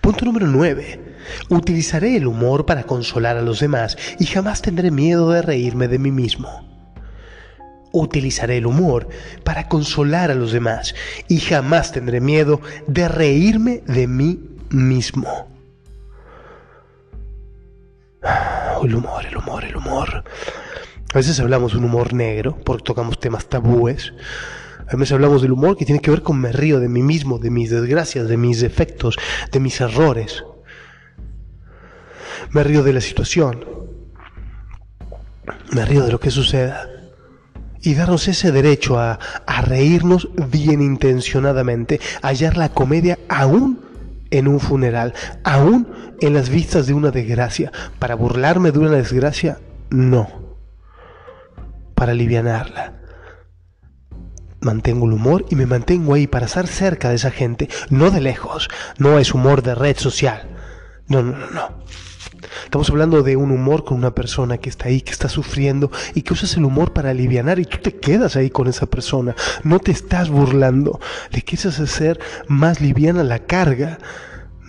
Punto 0.00 0.24
número 0.24 0.46
9. 0.46 1.16
Utilizaré 1.50 2.16
el 2.16 2.26
humor 2.26 2.66
para 2.66 2.84
consolar 2.84 3.36
a 3.36 3.42
los 3.42 3.60
demás 3.60 3.96
y 4.18 4.26
jamás 4.26 4.62
tendré 4.62 4.90
miedo 4.90 5.30
de 5.30 5.42
reírme 5.42 5.88
de 5.88 5.98
mí 5.98 6.10
mismo. 6.10 6.66
Utilizaré 7.92 8.58
el 8.58 8.66
humor 8.66 9.08
para 9.44 9.68
consolar 9.68 10.30
a 10.30 10.34
los 10.34 10.52
demás 10.52 10.94
y 11.28 11.38
jamás 11.38 11.92
tendré 11.92 12.20
miedo 12.20 12.60
de 12.86 13.08
reírme 13.08 13.82
de 13.86 14.06
mí 14.06 14.40
mismo. 14.70 15.57
El 18.84 18.94
humor, 18.94 19.26
el 19.26 19.36
humor, 19.36 19.64
el 19.64 19.76
humor. 19.76 20.24
A 21.12 21.16
veces 21.16 21.40
hablamos 21.40 21.72
de 21.72 21.78
un 21.78 21.84
humor 21.84 22.12
negro 22.12 22.56
porque 22.64 22.84
tocamos 22.84 23.18
temas 23.18 23.46
tabúes, 23.46 24.12
a 24.90 24.96
veces 24.96 25.12
hablamos 25.12 25.42
del 25.42 25.52
humor 25.52 25.76
que 25.76 25.84
tiene 25.84 26.00
que 26.00 26.10
ver 26.10 26.22
con 26.22 26.40
me 26.40 26.50
río 26.50 26.80
de 26.80 26.88
mí 26.88 27.02
mismo, 27.02 27.38
de 27.38 27.50
mis 27.50 27.70
desgracias, 27.70 28.26
de 28.26 28.38
mis 28.38 28.60
defectos, 28.60 29.18
de 29.52 29.60
mis 29.60 29.80
errores. 29.82 30.44
Me 32.52 32.64
río 32.64 32.82
de 32.82 32.94
la 32.94 33.02
situación. 33.02 33.66
Me 35.72 35.84
río 35.84 36.04
de 36.04 36.12
lo 36.12 36.20
que 36.20 36.30
suceda. 36.30 36.88
Y 37.82 37.94
darnos 37.94 38.28
ese 38.28 38.50
derecho 38.50 38.98
a, 38.98 39.18
a 39.46 39.60
reírnos 39.60 40.30
bien 40.50 40.80
intencionadamente, 40.80 42.00
hallar 42.22 42.56
la 42.56 42.70
comedia 42.70 43.18
aún 43.28 43.87
en 44.30 44.48
un 44.48 44.60
funeral, 44.60 45.14
aún 45.44 45.88
en 46.20 46.34
las 46.34 46.48
vistas 46.48 46.86
de 46.86 46.94
una 46.94 47.10
desgracia. 47.10 47.72
Para 47.98 48.14
burlarme 48.14 48.72
de 48.72 48.78
una 48.78 48.90
desgracia, 48.90 49.58
no. 49.90 50.56
Para 51.94 52.12
alivianarla 52.12 52.98
mantengo 54.60 55.06
el 55.06 55.12
humor 55.12 55.46
y 55.50 55.54
me 55.54 55.66
mantengo 55.66 56.14
ahí 56.14 56.26
para 56.26 56.46
estar 56.46 56.66
cerca 56.66 57.10
de 57.10 57.16
esa 57.16 57.30
gente, 57.30 57.68
no 57.90 58.10
de 58.10 58.20
lejos, 58.20 58.68
no 58.98 59.18
es 59.18 59.34
humor 59.34 59.62
de 59.62 59.74
red 59.74 59.96
social. 59.96 60.48
No, 61.06 61.22
no, 61.22 61.36
no, 61.36 61.50
no. 61.50 61.84
Estamos 62.64 62.90
hablando 62.90 63.22
de 63.22 63.36
un 63.36 63.50
humor 63.50 63.84
con 63.84 63.98
una 63.98 64.14
persona 64.14 64.58
que 64.58 64.68
está 64.68 64.88
ahí, 64.88 65.00
que 65.00 65.12
está 65.12 65.28
sufriendo 65.28 65.90
y 66.14 66.22
que 66.22 66.34
usas 66.34 66.56
el 66.56 66.64
humor 66.64 66.92
para 66.92 67.10
aliviar 67.10 67.58
y 67.58 67.64
tú 67.64 67.78
te 67.78 67.94
quedas 67.94 68.36
ahí 68.36 68.50
con 68.50 68.68
esa 68.68 68.86
persona. 68.86 69.34
No 69.64 69.78
te 69.78 69.92
estás 69.92 70.28
burlando, 70.28 71.00
le 71.30 71.42
quieres 71.42 71.78
hacer 71.78 72.18
más 72.46 72.80
liviana 72.80 73.24
la 73.24 73.40
carga. 73.40 73.98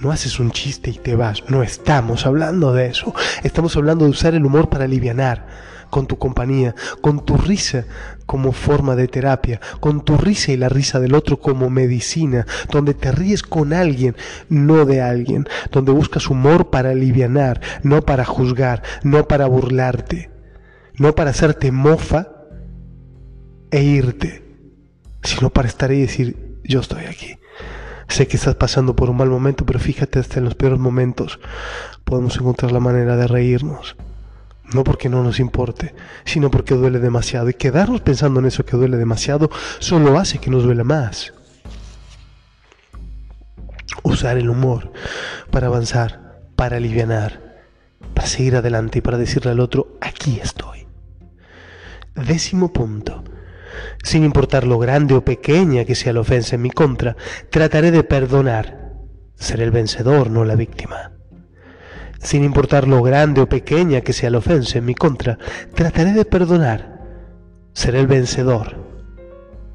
No 0.01 0.11
haces 0.11 0.39
un 0.39 0.51
chiste 0.51 0.91
y 0.91 0.97
te 0.97 1.15
vas. 1.15 1.43
No 1.49 1.61
estamos 1.61 2.25
hablando 2.25 2.73
de 2.73 2.87
eso. 2.87 3.13
Estamos 3.43 3.75
hablando 3.75 4.05
de 4.05 4.11
usar 4.11 4.33
el 4.33 4.45
humor 4.45 4.69
para 4.69 4.85
aliviar 4.85 5.47
con 5.89 6.07
tu 6.07 6.17
compañía, 6.17 6.75
con 7.01 7.25
tu 7.25 7.37
risa 7.37 7.85
como 8.25 8.51
forma 8.51 8.95
de 8.95 9.07
terapia, 9.07 9.59
con 9.79 10.05
tu 10.05 10.17
risa 10.17 10.51
y 10.51 10.57
la 10.57 10.69
risa 10.69 10.99
del 10.99 11.15
otro 11.15 11.39
como 11.39 11.69
medicina, 11.69 12.45
donde 12.71 12.93
te 12.93 13.11
ríes 13.11 13.43
con 13.43 13.73
alguien, 13.73 14.15
no 14.49 14.85
de 14.85 15.01
alguien, 15.01 15.47
donde 15.71 15.91
buscas 15.91 16.29
humor 16.29 16.69
para 16.69 16.91
alivianar, 16.91 17.61
no 17.83 18.01
para 18.03 18.25
juzgar, 18.25 18.83
no 19.03 19.27
para 19.27 19.47
burlarte, 19.47 20.29
no 20.95 21.15
para 21.15 21.31
hacerte 21.31 21.71
mofa 21.71 22.27
e 23.71 23.83
irte, 23.83 24.43
sino 25.23 25.49
para 25.49 25.67
estar 25.67 25.89
ahí 25.89 25.97
y 25.97 26.01
decir, 26.01 26.59
yo 26.63 26.81
estoy 26.81 27.05
aquí. 27.05 27.39
Sé 28.07 28.27
que 28.27 28.37
estás 28.37 28.55
pasando 28.55 28.95
por 28.95 29.09
un 29.09 29.17
mal 29.17 29.29
momento, 29.29 29.65
pero 29.65 29.79
fíjate, 29.79 30.19
hasta 30.19 30.39
en 30.39 30.45
los 30.45 30.55
peores 30.55 30.79
momentos 30.79 31.39
podemos 32.03 32.35
encontrar 32.37 32.71
la 32.71 32.79
manera 32.79 33.15
de 33.15 33.27
reírnos. 33.27 33.95
No 34.73 34.83
porque 34.83 35.09
no 35.09 35.23
nos 35.23 35.39
importe, 35.39 35.95
sino 36.25 36.51
porque 36.51 36.75
duele 36.75 36.99
demasiado. 36.99 37.49
Y 37.49 37.53
quedarnos 37.53 38.01
pensando 38.01 38.39
en 38.39 38.45
eso 38.45 38.65
que 38.65 38.77
duele 38.77 38.97
demasiado 38.97 39.49
solo 39.79 40.19
hace 40.19 40.37
que 40.37 40.51
nos 40.51 40.63
duele 40.63 40.83
más. 40.83 41.33
Usar 44.03 44.37
el 44.37 44.49
humor 44.49 44.91
para 45.51 45.67
avanzar, 45.67 46.41
para 46.55 46.77
aliviar, 46.77 47.63
para 48.13 48.27
seguir 48.27 48.55
adelante 48.55 48.99
y 48.99 49.01
para 49.01 49.17
decirle 49.17 49.51
al 49.51 49.59
otro, 49.59 49.97
aquí 50.01 50.39
estoy. 50.41 50.87
Décimo 52.15 52.71
punto. 52.71 53.23
Sin 54.03 54.23
importar 54.23 54.67
lo 54.67 54.77
grande 54.77 55.15
o 55.15 55.25
pequeña 55.25 55.85
que 55.85 55.95
sea 55.95 56.13
la 56.13 56.21
ofensa 56.21 56.55
en 56.55 56.61
mi 56.61 56.69
contra, 56.69 57.15
trataré 57.49 57.91
de 57.91 58.03
perdonar. 58.03 58.93
Ser 59.35 59.61
el 59.61 59.71
vencedor, 59.71 60.29
no 60.29 60.43
la 60.43 60.55
víctima. 60.55 61.18
Sin 62.19 62.43
importar 62.43 62.87
lo 62.87 63.01
grande 63.01 63.41
o 63.41 63.49
pequeña 63.49 64.01
que 64.01 64.13
sea 64.13 64.29
la 64.29 64.39
ofensa 64.39 64.77
en 64.77 64.85
mi 64.85 64.95
contra, 64.95 65.37
trataré 65.73 66.11
de 66.11 66.25
perdonar. 66.25 66.99
Seré 67.73 67.99
el 68.01 68.07
vencedor, 68.07 68.75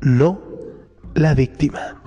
no 0.00 0.40
la 1.14 1.34
víctima. 1.34 2.02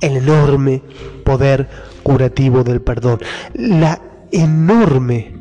El 0.00 0.16
enorme 0.16 0.82
poder 1.24 1.68
curativo 2.02 2.64
del 2.64 2.82
perdón. 2.82 3.20
La 3.54 4.00
enorme, 4.32 5.36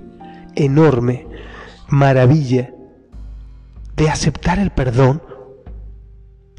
enorme 0.56 1.28
maravilla 1.90 2.72
de 3.96 4.10
aceptar 4.10 4.60
el 4.60 4.72
perdón 4.72 5.22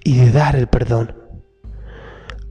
y 0.02 0.16
de 0.18 0.30
dar 0.30 0.56
el 0.56 0.66
perdón 0.66 1.25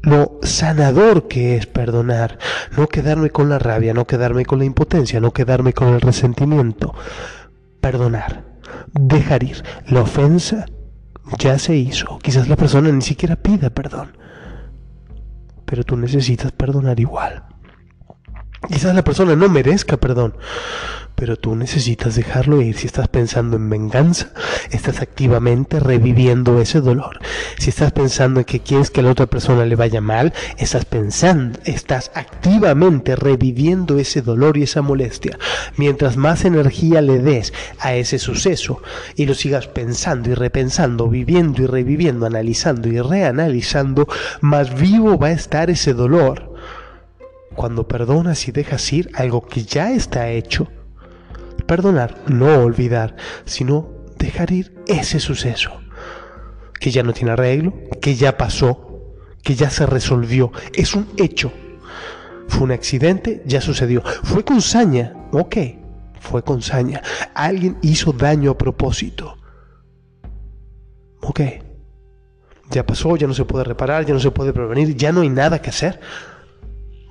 lo 0.05 0.39
sanador 0.43 1.27
que 1.27 1.57
es 1.57 1.65
perdonar, 1.65 2.37
no 2.77 2.87
quedarme 2.87 3.31
con 3.31 3.49
la 3.49 3.57
rabia, 3.57 3.93
no 3.93 4.05
quedarme 4.05 4.45
con 4.45 4.59
la 4.59 4.65
impotencia, 4.65 5.19
no 5.19 5.31
quedarme 5.31 5.73
con 5.73 5.89
el 5.89 6.01
resentimiento. 6.01 6.93
Perdonar, 7.81 8.43
dejar 8.93 9.43
ir. 9.43 9.63
La 9.87 10.01
ofensa 10.01 10.65
ya 11.39 11.57
se 11.57 11.75
hizo. 11.75 12.19
Quizás 12.19 12.47
la 12.47 12.55
persona 12.55 12.91
ni 12.91 13.01
siquiera 13.01 13.35
pida 13.35 13.71
perdón, 13.71 14.15
pero 15.65 15.83
tú 15.83 15.97
necesitas 15.97 16.51
perdonar 16.51 16.99
igual. 16.99 17.43
Quizás 18.67 18.95
la 18.95 19.03
persona 19.03 19.35
no 19.35 19.49
merezca 19.49 19.97
perdón, 19.97 20.33
pero 21.15 21.37
tú 21.37 21.55
necesitas 21.55 22.15
dejarlo 22.15 22.61
ir. 22.61 22.77
Si 22.77 22.87
estás 22.87 23.07
pensando 23.07 23.55
en 23.57 23.69
venganza, 23.69 24.31
estás 24.71 25.01
activamente 25.01 25.79
reviviendo 25.79 26.59
ese 26.59 26.81
dolor. 26.81 27.19
Si 27.57 27.69
estás 27.69 27.91
pensando 27.91 28.41
en 28.41 28.45
que 28.45 28.59
quieres 28.59 28.91
que 28.91 28.99
a 28.99 29.03
la 29.03 29.11
otra 29.11 29.25
persona 29.25 29.65
le 29.65 29.75
vaya 29.75 30.01
mal, 30.01 30.33
estás 30.57 30.85
pensando, 30.85 31.59
estás 31.63 32.11
activamente 32.15 33.15
reviviendo 33.15 33.97
ese 33.97 34.21
dolor 34.21 34.57
y 34.57 34.63
esa 34.63 34.81
molestia. 34.81 35.39
Mientras 35.77 36.17
más 36.17 36.45
energía 36.45 37.01
le 37.01 37.19
des 37.19 37.53
a 37.79 37.95
ese 37.95 38.19
suceso 38.19 38.81
y 39.15 39.25
lo 39.25 39.33
sigas 39.33 39.67
pensando 39.67 40.29
y 40.29 40.33
repensando, 40.33 41.07
viviendo 41.07 41.61
y 41.61 41.67
reviviendo, 41.67 42.25
analizando 42.25 42.89
y 42.89 42.99
reanalizando, 42.99 44.07
más 44.41 44.79
vivo 44.79 45.17
va 45.17 45.27
a 45.27 45.31
estar 45.31 45.69
ese 45.69 45.93
dolor. 45.93 46.54
Cuando 47.55 47.87
perdonas 47.87 48.47
y 48.47 48.51
dejas 48.51 48.91
ir 48.93 49.09
algo 49.15 49.41
que 49.41 49.63
ya 49.63 49.91
está 49.91 50.29
hecho, 50.29 50.67
Perdonar, 51.65 52.15
no 52.27 52.59
olvidar, 52.59 53.15
sino 53.45 53.89
dejar 54.19 54.51
ir 54.51 54.75
ese 54.87 55.19
suceso, 55.19 55.71
que 56.79 56.91
ya 56.91 57.01
no 57.01 57.13
tiene 57.13 57.31
arreglo, 57.31 57.73
que 58.01 58.15
ya 58.15 58.37
pasó, 58.37 59.15
que 59.41 59.55
ya 59.55 59.69
se 59.69 59.85
resolvió, 59.85 60.51
es 60.73 60.93
un 60.93 61.07
hecho. 61.17 61.51
Fue 62.47 62.61
un 62.61 62.71
accidente, 62.71 63.41
ya 63.47 63.61
sucedió. 63.61 64.03
Fue 64.23 64.43
con 64.43 64.61
saña, 64.61 65.15
ok, 65.31 65.57
fue 66.19 66.43
con 66.43 66.61
saña. 66.61 67.01
Alguien 67.33 67.77
hizo 67.81 68.13
daño 68.13 68.51
a 68.51 68.57
propósito. 68.57 69.37
Ok, 71.21 71.41
ya 72.69 72.85
pasó, 72.85 73.17
ya 73.17 73.25
no 73.25 73.33
se 73.33 73.45
puede 73.45 73.63
reparar, 73.63 74.05
ya 74.05 74.13
no 74.13 74.19
se 74.19 74.29
puede 74.29 74.53
prevenir, 74.53 74.95
ya 74.95 75.11
no 75.11 75.21
hay 75.21 75.29
nada 75.29 75.59
que 75.59 75.71
hacer. 75.71 75.99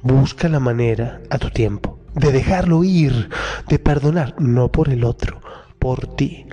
Busca 0.05 0.51
la 0.51 0.61
manera 0.61 1.23
a 1.31 1.39
tu 1.39 1.49
tiempo 1.49 1.99
de 2.15 2.31
dejarlo 2.31 2.85
ir, 2.85 3.31
de 3.71 3.79
perdonar, 3.79 4.35
no 4.39 4.71
por 4.71 4.91
el 4.91 5.03
otro, 5.03 5.41
por 5.79 6.15
ti. 6.15 6.45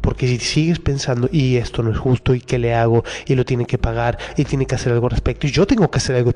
Porque 0.00 0.26
si 0.26 0.40
sigues 0.40 0.80
pensando, 0.80 1.28
y 1.30 1.58
esto 1.58 1.84
no 1.84 1.92
es 1.92 1.98
justo, 1.98 2.34
y 2.34 2.40
qué 2.40 2.58
le 2.58 2.74
hago, 2.74 3.04
y 3.24 3.36
lo 3.36 3.44
tiene 3.44 3.66
que 3.66 3.78
pagar, 3.78 4.18
y 4.36 4.44
tiene 4.44 4.66
que 4.66 4.74
hacer 4.74 4.92
algo 4.92 5.06
al 5.06 5.12
respecto, 5.12 5.46
y 5.46 5.52
yo 5.52 5.64
tengo 5.64 5.88
que 5.92 5.98
hacer 5.98 6.16
algo 6.16 6.32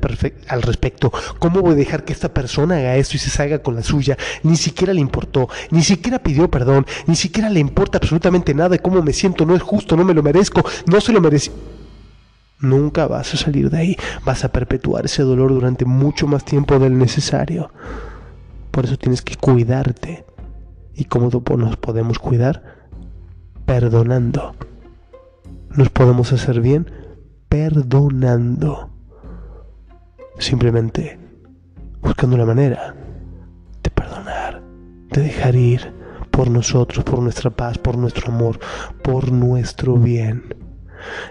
al 0.47 0.63
respecto, 0.63 1.13
¿cómo 1.41 1.63
voy 1.63 1.73
a 1.73 1.75
dejar 1.75 2.05
que 2.05 2.13
esta 2.13 2.33
persona 2.33 2.77
haga 2.77 2.95
esto 2.95 3.17
y 3.17 3.19
se 3.19 3.31
salga 3.31 3.59
con 3.59 3.75
la 3.75 3.83
suya? 3.83 4.17
Ni 4.45 4.55
siquiera 4.55 4.95
le 4.95 5.01
importó, 5.01 5.49
ni 5.73 5.83
siquiera 5.83 6.21
pidió 6.21 6.49
perdón, 6.49 6.87
ni 7.09 7.17
siquiera 7.17 7.51
le 7.51 7.59
importa 7.59 7.99
absolutamente 7.99 8.55
nada 8.55 8.69
de 8.69 8.79
cómo 8.79 9.03
me 9.03 9.13
siento, 9.13 9.45
no 9.47 9.57
es 9.57 9.63
justo, 9.63 9.97
no 9.97 10.05
me 10.05 10.15
lo 10.15 10.23
merezco, 10.23 10.65
no 10.87 11.01
se 11.01 11.13
lo 11.13 11.21
merece. 11.21 11.51
Nunca 12.61 13.07
vas 13.07 13.35
a 13.35 13.37
salir 13.37 13.71
de 13.71 13.79
ahí, 13.79 13.97
vas 14.25 14.45
a 14.45 14.49
perpetuar 14.49 15.05
ese 15.05 15.23
dolor 15.23 15.53
durante 15.53 15.85
mucho 15.85 16.27
más 16.27 16.45
tiempo 16.45 16.79
del 16.79 16.97
necesario. 16.99 17.71
Por 18.71 18.85
eso 18.85 18.97
tienes 18.97 19.23
que 19.23 19.37
cuidarte. 19.37 20.25
¿Y 20.95 21.05
cómo 21.05 21.31
nos 21.59 21.77
podemos 21.77 22.19
cuidar? 22.19 22.63
Perdonando. 23.67 24.55
Nos 25.71 25.91
podemos 25.91 26.33
hacer 26.33 26.61
bien 26.61 26.91
perdonando. 27.49 28.91
Simplemente 30.39 31.19
buscando 32.03 32.37
la 32.37 32.47
manera 32.47 32.95
de 33.83 33.91
perdonar, 33.91 34.63
de 35.11 35.23
dejar 35.23 35.55
ir 35.55 35.93
por 36.31 36.51
nosotros, 36.51 37.05
por 37.05 37.21
nuestra 37.21 37.51
paz, 37.51 37.79
por 37.79 37.97
nuestro 37.97 38.33
amor, 38.33 38.59
por 39.03 39.33
nuestro 39.33 39.97
bien. 39.97 40.66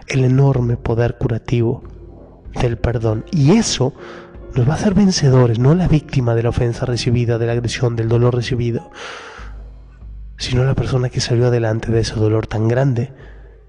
El 0.07 0.23
enorme 0.23 0.77
poder 0.77 1.17
curativo 1.17 1.83
del 2.61 2.77
perdón. 2.77 3.25
Y 3.31 3.51
eso 3.53 3.93
nos 4.55 4.67
va 4.67 4.73
a 4.73 4.75
hacer 4.75 4.93
vencedores, 4.93 5.59
no 5.59 5.75
la 5.75 5.88
víctima 5.88 6.35
de 6.35 6.43
la 6.43 6.49
ofensa 6.49 6.85
recibida, 6.85 7.38
de 7.38 7.45
la 7.45 7.51
agresión, 7.53 7.95
del 7.95 8.07
dolor 8.07 8.35
recibido, 8.35 8.89
sino 10.38 10.63
la 10.63 10.75
persona 10.75 11.09
que 11.09 11.19
salió 11.19 11.47
adelante 11.47 11.91
de 11.91 11.99
ese 11.99 12.15
dolor 12.15 12.47
tan 12.47 12.67
grande 12.67 13.13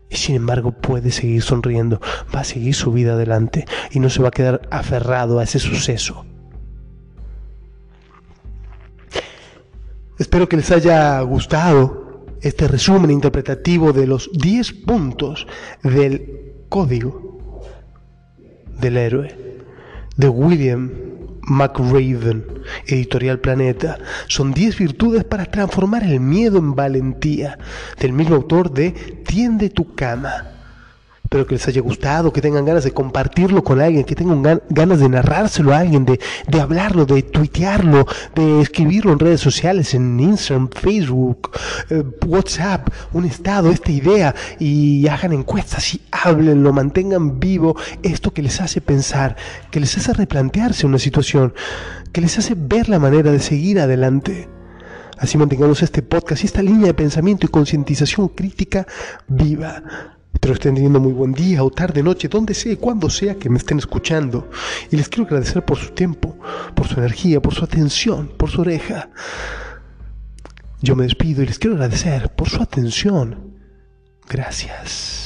y 0.08 0.16
sin 0.16 0.36
embargo 0.36 0.72
puede 0.72 1.10
seguir 1.10 1.42
sonriendo, 1.42 2.00
va 2.34 2.40
a 2.40 2.44
seguir 2.44 2.74
su 2.74 2.92
vida 2.92 3.14
adelante 3.14 3.66
y 3.90 3.98
no 3.98 4.10
se 4.10 4.22
va 4.22 4.28
a 4.28 4.32
quedar 4.32 4.62
aferrado 4.70 5.40
a 5.40 5.44
ese 5.44 5.58
suceso. 5.58 6.24
Espero 10.18 10.48
que 10.48 10.56
les 10.56 10.70
haya 10.70 11.20
gustado 11.22 12.05
este 12.46 12.68
resumen 12.68 13.10
interpretativo 13.10 13.92
de 13.92 14.06
los 14.06 14.30
10 14.32 14.72
puntos 14.84 15.46
del 15.82 16.64
código 16.68 17.62
del 18.80 18.96
héroe 18.96 19.36
de 20.16 20.28
William 20.28 20.90
McRaven, 21.42 22.44
editorial 22.86 23.38
Planeta, 23.38 23.98
son 24.28 24.52
10 24.52 24.78
virtudes 24.78 25.24
para 25.24 25.46
transformar 25.46 26.02
el 26.02 26.20
miedo 26.20 26.58
en 26.58 26.74
valentía, 26.74 27.58
del 28.00 28.12
mismo 28.12 28.36
autor 28.36 28.72
de 28.72 28.90
Tiende 29.26 29.70
tu 29.70 29.94
cama. 29.94 30.55
Espero 31.26 31.44
que 31.44 31.56
les 31.56 31.66
haya 31.66 31.80
gustado, 31.80 32.32
que 32.32 32.40
tengan 32.40 32.64
ganas 32.64 32.84
de 32.84 32.92
compartirlo 32.92 33.64
con 33.64 33.80
alguien, 33.80 34.04
que 34.04 34.14
tengan 34.14 34.62
ganas 34.68 35.00
de 35.00 35.08
narrárselo 35.08 35.74
a 35.74 35.78
alguien, 35.78 36.04
de, 36.04 36.20
de 36.46 36.60
hablarlo, 36.60 37.04
de 37.04 37.24
tuitearlo, 37.24 38.06
de 38.36 38.60
escribirlo 38.60 39.12
en 39.12 39.18
redes 39.18 39.40
sociales, 39.40 39.92
en 39.94 40.20
Instagram, 40.20 40.68
Facebook, 40.68 41.50
eh, 41.90 42.04
WhatsApp, 42.24 42.90
un 43.12 43.24
estado, 43.24 43.72
esta 43.72 43.90
idea, 43.90 44.36
y 44.60 45.08
hagan 45.08 45.32
encuestas 45.32 45.94
y 45.94 46.00
háblenlo, 46.12 46.72
mantengan 46.72 47.40
vivo 47.40 47.74
esto 48.04 48.32
que 48.32 48.42
les 48.42 48.60
hace 48.60 48.80
pensar, 48.80 49.34
que 49.72 49.80
les 49.80 49.98
hace 49.98 50.12
replantearse 50.12 50.86
una 50.86 51.00
situación, 51.00 51.54
que 52.12 52.20
les 52.20 52.38
hace 52.38 52.54
ver 52.56 52.88
la 52.88 53.00
manera 53.00 53.32
de 53.32 53.40
seguir 53.40 53.80
adelante. 53.80 54.48
Así 55.18 55.36
mantengamos 55.38 55.82
este 55.82 56.02
podcast 56.02 56.44
y 56.44 56.46
esta 56.46 56.62
línea 56.62 56.86
de 56.86 56.94
pensamiento 56.94 57.46
y 57.46 57.48
concientización 57.48 58.28
crítica 58.28 58.86
viva. 59.26 60.15
Espero 60.36 60.52
estén 60.52 60.74
teniendo 60.74 61.00
muy 61.00 61.14
buen 61.14 61.32
día 61.32 61.64
o 61.64 61.70
tarde, 61.70 62.02
noche, 62.02 62.28
donde 62.28 62.52
sea 62.52 62.72
y 62.72 62.76
cuando 62.76 63.08
sea 63.08 63.36
que 63.36 63.48
me 63.48 63.56
estén 63.56 63.78
escuchando. 63.78 64.50
Y 64.90 64.96
les 64.98 65.08
quiero 65.08 65.24
agradecer 65.24 65.64
por 65.64 65.78
su 65.78 65.92
tiempo, 65.92 66.38
por 66.74 66.86
su 66.86 67.00
energía, 67.00 67.40
por 67.40 67.54
su 67.54 67.64
atención, 67.64 68.28
por 68.36 68.50
su 68.50 68.60
oreja. 68.60 69.08
Yo 70.82 70.94
me 70.94 71.04
despido 71.04 71.42
y 71.42 71.46
les 71.46 71.58
quiero 71.58 71.76
agradecer 71.76 72.28
por 72.36 72.50
su 72.50 72.62
atención. 72.62 73.56
Gracias. 74.28 75.25